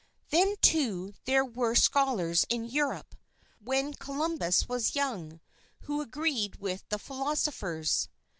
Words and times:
Then, 0.31 0.55
too, 0.63 1.13
there 1.25 1.45
were 1.45 1.75
scholars 1.75 2.43
in 2.49 2.63
Europe, 2.65 3.15
when 3.63 3.93
Columbus 3.93 4.67
was 4.67 4.95
young, 4.95 5.41
who 5.81 6.01
agreed 6.01 6.55
with 6.55 6.89
the 6.89 6.97
philosophers. 6.97 8.09